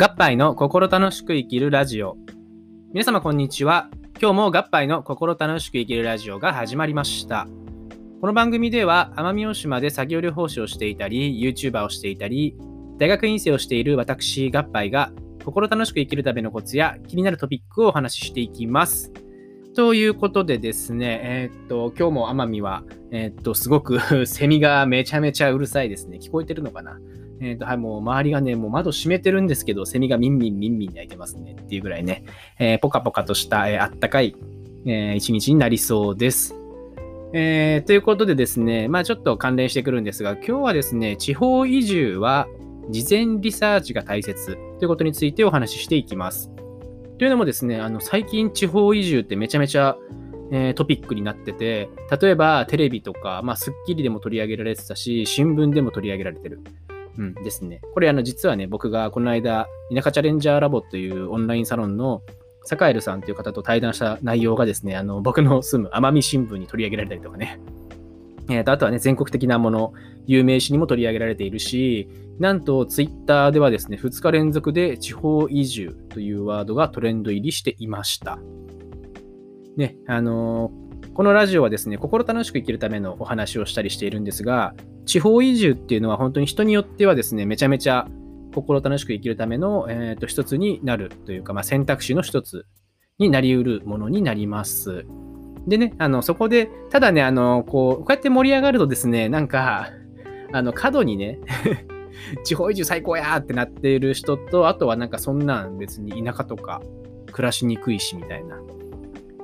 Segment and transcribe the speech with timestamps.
[0.00, 2.16] 合杯の心楽しく生きるラジオ。
[2.92, 3.90] 皆様こんにちは。
[4.22, 7.48] 今日も合杯の心楽しく生きるラジオが始まりました。
[8.20, 12.56] この番組では奄美大島で作業療法士をしていたり、YouTuber をしていたり、
[12.98, 15.10] 大学院生をしている私、合杯が
[15.44, 19.12] 心楽しく生きるためのコツや気になるトピックをお話ししていきます。
[19.74, 26.18] ということでですね、えー、っと、今日も奄美は、えー、っと、すごく セミがめちゃめちゃうるさいですね。
[26.22, 27.00] 聞こえてるのかな？
[27.40, 32.24] え、ー、と、はい、もう周りがね、もう窓閉めてるんですけど、セミがミンミンミンミン鳴いてますねっていうぐらいね、
[32.58, 34.34] えー、ポカポカとした、えー、あったかい、
[34.86, 36.54] えー、一日になりそうです。
[37.32, 42.48] えー、ということでですね、まあちょっと関連してくるんですが、今日はですね、地方移住は
[42.90, 46.50] 事前リサーチが大切ということについてお話ししていきます。
[47.18, 49.96] というのもですね、あの最近地方移住ってめちゃめちゃ、
[50.76, 51.90] トピックになってて、
[52.22, 56.62] 例えばテレビとか、まあ、スッキリでも取り上げられてたし、新聞でも取り上げられてる。
[57.18, 57.80] うん、ですね。
[57.92, 62.22] これ、あの、実はね、僕がこの間、田舎チャレンジャーラボというオンラインサロンの
[62.64, 67.60] サカエルさんという方と対談した内容がですね、あの、僕の住む奄美新聞に取り上げられたりとかね。
[68.50, 69.92] えー、とあとはね、全国的なもの、
[70.26, 78.38] 有名詞にも取り上げられているし、なんとツイッターではですね、2日連続で地方移住というワードがトレンド入りしていました。
[79.76, 80.87] ね、あのー
[81.18, 84.72] このラジオはですね、心楽しく生きるためのお話をしたりしているんですが、
[85.04, 88.06] 地方移住っていうのは本当に人によってはですね、めちゃめちゃ
[88.54, 92.66] 心楽しく生きるための、えー、と一つになるというか、まあ、選択肢の一つ
[93.18, 95.06] になりうるものになります。
[95.66, 99.88] でね、あのそこで、ただね、あのこうこうやって盛り上がるとですね、なんか、
[100.52, 101.40] あの過度にね
[102.46, 106.80] 地方移住最高やってなっている人と、あとはなんかそんなん別に田舎とか
[107.32, 108.60] 暮らしにくいしみたいな。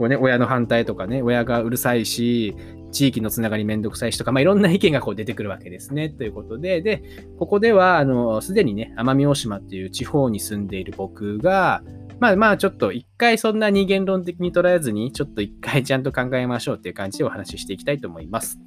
[0.00, 2.56] こうね、親の反対とかね、親がうるさいし、
[2.90, 6.08] 地域のつながりめんどくさいしとか、まあ、いろんな意見がこう出てくるわけですね。
[6.08, 7.02] ということで、で、
[7.38, 11.82] ここでは、あの、すでにね、奄美大島っていう地方に住んでいる僕が、
[12.18, 18.58] まあまあちょっと一回そんな二元論的に捉えずに、ちょっと一回ちゃんと考えましょうっていう感じでお話ししていきたいと思います。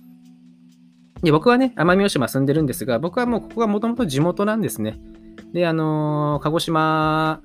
[1.24, 5.00] で、僕はね、奄美大島住んでるんですが、僕はもうここがもともと地元なんですね。
[5.52, 7.42] で、あのー、鹿児島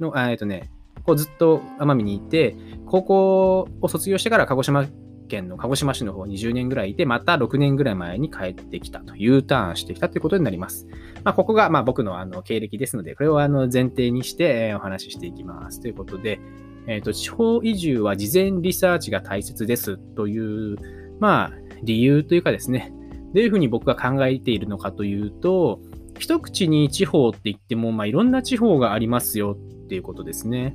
[0.00, 0.70] の、えっとね、
[1.04, 4.86] こうずっと奄美にいて、高校を卒業してから鹿児島
[5.28, 10.88] 県の鹿児島市の方20年ぐらいいて、また6年ぐらい前に帰ってきたと、U ターンしてきたということになります。
[11.22, 15.80] まあ、ここがま僕のあの経歴ですので、これをあの前提にしてお話ししていきます。
[15.80, 16.40] ということで、
[16.86, 20.76] えっ、ー、と、地方移住は事前リサーチが大切ですという、
[21.20, 22.92] まあ、理由というかですね、
[23.34, 25.80] どういうふうに僕が考えているのかというと、
[26.18, 30.74] 一口に地方って言っても、まあ、いろんな地方がありますよっていうことですね。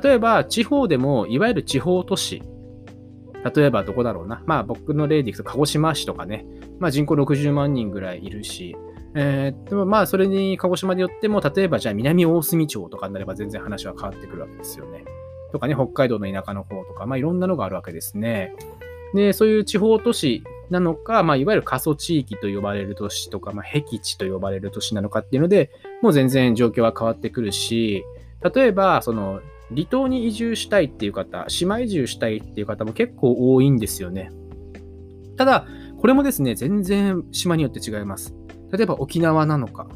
[0.00, 2.42] 例えば、地方でも、いわゆる地方都市。
[3.54, 4.42] 例えば、どこだろうな。
[4.46, 6.46] まあ、僕の例でいくと、鹿児島市とかね。
[6.78, 8.76] まあ、人口60万人ぐらいいるし。
[9.14, 15.04] えー、でもまあ、それに鹿児島でよっても、例えば、じゃあ、南大隅町とかになれば全然話は変わってくるわけですよね。
[15.52, 18.54] とかね、北海道の田舎の方とか、まあ、いろんなのがあるわけですね。
[19.14, 25.70] で、そういう地方都市なのか、まあ、いわゆる過疎地域と呼ばれる都市とか、まあ、僻地と呼ばれる都市なのかっていうので、
[26.00, 28.04] もう全然状況は変わってくるし、
[28.54, 29.40] 例えば、その、
[29.74, 34.30] 離島に移住したいっていう方、島移住したいっていう方も結構多いんですよね。
[35.36, 35.66] ただ、
[36.00, 38.34] これもですね、全然島によって違います。
[38.72, 39.88] 例えば沖縄なのか、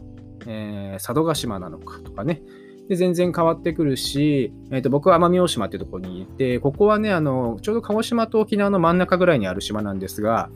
[0.46, 2.42] えー、佐渡島なのかとかね。
[2.88, 10.50] で全然変わってくるし、えー、と僕は奄美大島っていうところにいて、ここはね、あのちょうど鹿児島と沖縄の真ん中ぐらいにある島なんですが、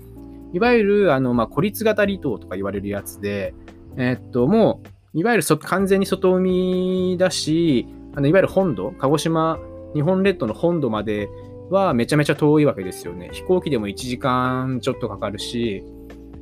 [0.53, 3.55] いわゆるあの、まあ、孤立型離島とか言われるやつで、
[3.97, 4.81] えっ、と、も
[5.15, 9.59] う、いわゆる完全に外海だし、あのいわゆる本土、鹿児島、
[9.95, 11.29] 日本列島の本土まで
[11.71, 13.31] はめちゃめちゃ遠いわけですよね。
[13.33, 15.85] 飛行機でも1時間ちょっとかかるし、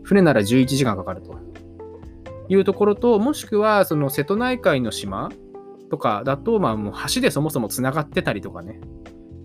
[0.03, 1.39] 船なら11時間かかると
[2.49, 5.31] いうところと、もしくはその瀬戸内海の島
[5.91, 8.81] とかだと、まあもう橋でそもそもつながってたりとかね、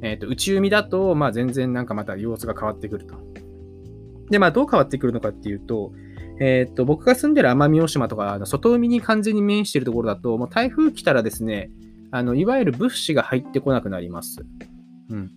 [0.02, 3.16] えー、と内海だと、まあ全然なんかまた様子が変わってくると。
[4.30, 5.92] で、まあどう変わってくるのかっていうと、
[6.40, 11.70] えっ、と、僕が住んでる奄美大島とか、外海に完全に面しているところだと、もう台風来たらですね、
[12.14, 14.46] あの、いわゆる物資が入ってこなくなります。
[15.10, 15.32] うん。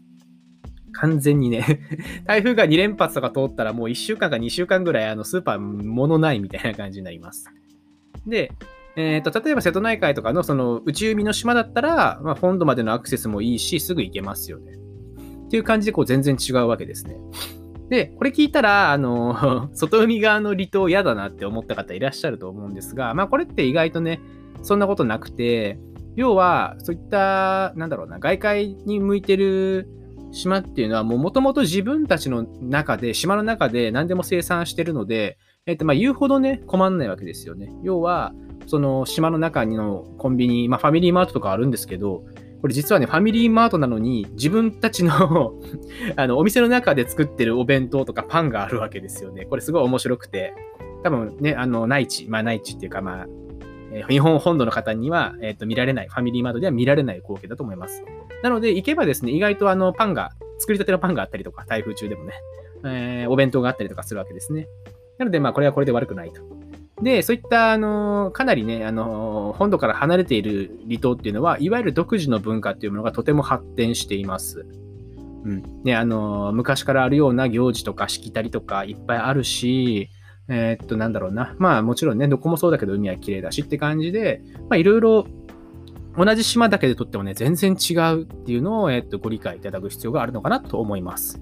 [0.93, 1.81] 完全にね
[2.25, 7.51] 台風が2連発とか通ったらもう1週間か2週間ぐらいあのスーパー物ないみたいな感じになります。
[8.27, 8.53] で、
[8.97, 14.73] えーと、例えば瀬戸内海とかのその内海の島だったら、まあ、本土までのアクセスもいいし、すぐ行けますよね。
[15.47, 17.17] っていう感じでこう全然違うわけですね。
[17.89, 24.21] で、これ聞いたら、あの、 外海側の離島嫌だなって思った方いらっしゃると思うんですが、まあこれって意外とね、
[24.63, 25.79] そんなことなくて、
[26.17, 29.89] 要は、そういった、なんだろうな、外界に向いてる
[30.33, 37.71] 島っていうのは、もともと自分たちの中で、島の中で何でも生産してるので、えっと、まあ、言うほどね、困んないわけですよね。
[37.83, 38.33] 要は、
[38.67, 42.25] その島の中のコンビニ、まあ、ファミリーマートとかあるんですけど、
[42.63, 45.55] これ実はね、ファミリーマートなのに、自分たちの
[46.17, 49.45] あの、お店の中で作ってるお弁当とかパンがあるわけですよね。
[49.45, 50.55] これすごい面白くて、
[51.05, 53.27] 多分ね、あの、内地、まあ内地っていうか、まあ、
[54.09, 58.05] 日本本土の方には、え、ー、と、見られない、ファミリーマートでは見られない光景だと思います。
[58.43, 62.33] なので、行けばですね、意外とあの、パンが、作りたてのパンがあったりとか、台風中でもね、
[62.85, 64.69] えー、お弁当があったりとかするわけですね。
[65.19, 66.43] なので、まあ、これはこれで悪くないと。
[67.03, 74.67] で、そういった、あの、かなりね、あの、本土から離れている離島っていうのは、いわゆる独自の文化っていうものがとても発展しています。
[75.45, 75.63] うん。
[75.85, 80.09] ね、あの、昔からあるような行事とかしきたりとかいっぱいあるし、
[80.49, 81.55] えー、っと、なんだろうな。
[81.59, 85.27] まあ、もちろんね、どこもそうだけど海は綺麗だしって感じで、まあ、いろいろ
[86.17, 91.41] 同じ島だけでとってもね、全然違うっていうのを、えー、っと、ご理解いただく必要があるのかなと思います。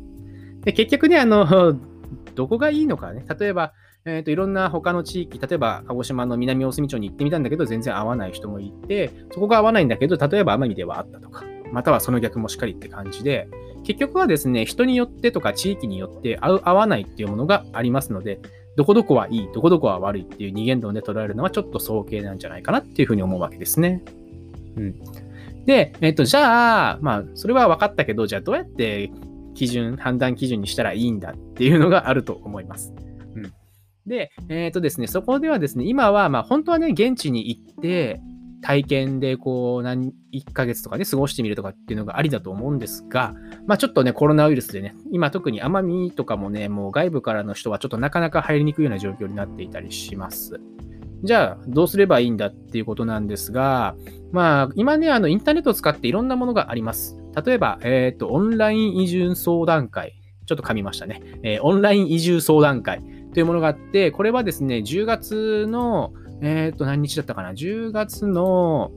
[0.62, 1.76] で、結局ね、あの、
[2.34, 3.24] どこがいいのかね。
[3.38, 3.72] 例えば、
[4.06, 13.48] えーと、いろんな他の地域、例えば鹿児島の南大隅町に行ってみたんだけど、全然合わない人もいて、そこが合わないんだけど、例えば奄美ではあったとか、またはその逆もしっかりって感じで、
[13.84, 18.40] 結局はですね、人によってとか地域によって合う合わないっていうものがありますので、
[18.76, 24.03] どこどこはいい、どこどこは悪いっていう二元論で捉えるのはちょっと早計なんじゃないかなっていうふうに思うわけですね。
[24.76, 24.94] うん。
[25.65, 29.11] で、えっ、と、じゃあ、まあ、それは分かったけど、じゃあどうやって
[29.55, 32.93] 基準、判断基準にしたらいいんだっていうのがあると思います。
[33.37, 33.53] うん
[34.06, 38.21] で、えっ、とですね、そこではですね、今は、まあ、本当はね、現地に行って、
[38.64, 43.34] 体験でこう何1ヶ月とかね過ごしてみるとかっていうのがありだと思うんですが、
[43.66, 50.61] まあ、ちょっとねコロナウイルスでね今特に奄美とかもねもう外部からの人はちょっとなかなか入りにくいような状況になっていたりします。
[51.25, 53.96] じゃあどうすればいいんだっていうことなんですが、
[54.32, 57.19] まあ今ねあのインターネットを使っていろんなものがあります。
[57.44, 60.14] 例えば、えっ、ー、とオンライン移住相談会
[60.46, 61.20] ちょっと噛みましたね。
[61.43, 63.02] えー、オンライン移住相談会。
[63.34, 66.12] というものがあって、これはですね、10月の、
[66.44, 68.93] えっ、と、何日だったかな ?10 月の、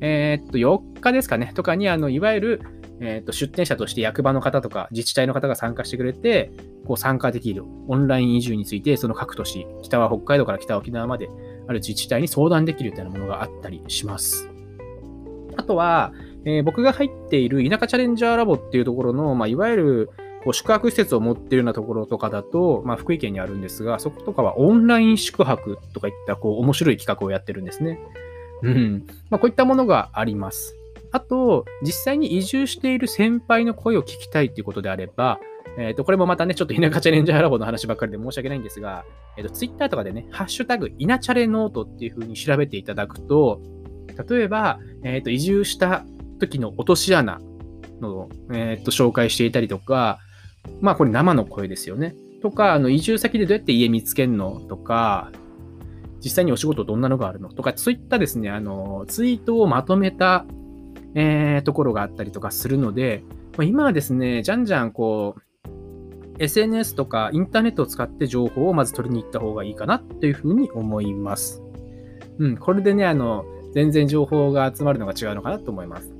[0.00, 2.60] えっ、と、4日ですかね、とかに、あの、いわゆる、
[3.00, 6.52] えっ、と、出店者として役場の方とか自治体の方が参加してくれて、
[6.86, 11.28] こう参加できるオンライン移住について、その各都市、北は北海道から北沖縄まで
[11.66, 14.48] ある自治体に相談できるといなものがあったりします。
[15.56, 16.12] あとは、
[16.44, 20.10] えー、僕が入っている田舎チャレンジャーラボっていうところの、まあ、いわゆる
[20.46, 27.98] こう宿泊施設を持っているようなところとかだと、まあ、福井県にあるんですが、そことかはオンライン宿泊とかいったこう面白い企画をやってるんですね。
[28.62, 29.06] うん。
[29.28, 30.76] まあ、こういったものがあります。
[31.10, 35.40] あと、実際に移住している先輩の声を聞きたいということであれば、
[35.78, 39.04] えっ、ー、と、これもまたね、ちょっと田舎チャレンジャーラボの話ばっかりで申し訳ないんですが、
[39.36, 43.60] えっ、ー、と、ツイッターとかでね、ハッシュタグ、稲チャレノートっていう風に調べていただくと、
[44.28, 46.04] 例えば、えっ、ー、と、移住した
[46.38, 47.40] 時の落とし穴
[48.00, 50.20] の、えっ、と、紹介していたりとか、
[50.80, 52.14] まあこれ生の声ですよね。
[52.42, 55.30] とか、あの移住先でどうやって家見つけるのとか、
[56.22, 57.48] 実際にお仕事どんなのがあるの？
[57.50, 60.44] とか、そういったですね、あの、ツイートをまとめた、
[61.14, 63.22] えー、ところがあったりとかするので、
[63.56, 65.40] まあ、今はですね、じゃんじゃんこう、
[66.38, 71.62] SNS とかインターネットを使って情報をまず取りに行った方がいいかなっていうふうに思います。
[72.38, 76.12] うん、これでね、あの、全然情報が集まるのが違うのかなと思います。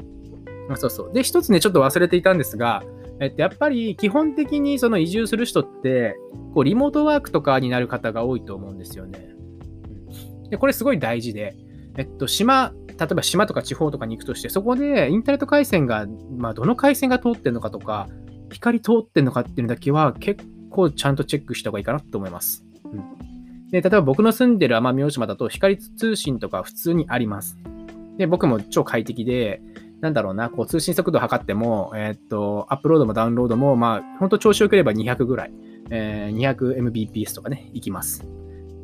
[0.76, 1.12] そうそう。
[1.12, 2.82] で、一つね、ちょっと忘れていたんですが、
[3.20, 6.16] えっと、やっぱり基本的にその移住する人って、
[6.54, 9.30] こうリモートワークとかになる方が多いと思うんですよね。
[10.50, 11.56] で、これすごい大事で、
[11.96, 18.08] えっと、島、例えば島とか地方とかに行くとして、そこでインターネット回線が、まあ、どの回線が通ってるのかとか、
[18.50, 22.64] 光通ってるのかっていうのだけは結構ちゃんとチェックした方がいいかなと思います。
[22.84, 27.56] うん、で例えば僕の住んでる奄美大島だと光通信とか普通にあります。
[28.18, 29.60] で、僕も超快適で、
[30.06, 35.52] なんだろうな、こう通信速度を測っても、えー、っと、アップロードもダウンロードも、まあ、本当調子よければ200ぐらい、
[35.90, 38.24] えー、200Mbps とかね、いきます。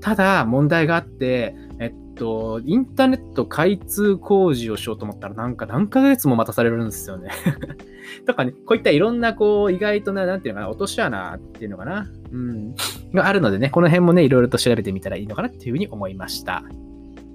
[0.00, 7.30] ただ、問題があって、えっと、インターネット開通工事をしようと思ったら、なんか何ヶ月も待たされるんですよね
[8.26, 12.74] とかね、こういったいろんな、こう、意外とな、なんていうのかな、落とし穴っていうのかな、うん、
[13.14, 16.64] があるのでね、この辺もね、いろいろと調べてみたらいいのかなっていうふうに思いました。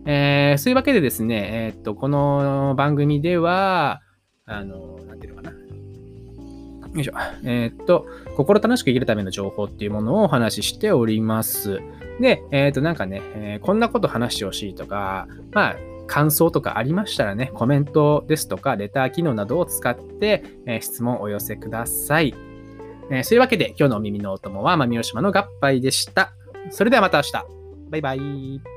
[0.09, 4.01] えー、そういうわけでですね、えー、っと、この番組では、
[4.45, 5.51] あの、なんていうのかな。
[5.51, 5.57] よ
[6.95, 7.13] いしょ。
[7.43, 11.81] えー、っと、心楽しく生きるための情報っていうものをお話ししております。
[12.21, 15.75] で、えっと、なんかね、え、こんなこと話してほしいとか、まあ、
[16.07, 22.33] 感想とかありましたらね、コメントですとか、レター機能などを使って、え、質問をお寄せください。
[23.11, 26.31] えー、そういうわけで、今日のお耳のお供は、まみおしまの合杯でした。
[26.69, 27.31] それではまた明日。
[27.89, 28.76] バイバイ。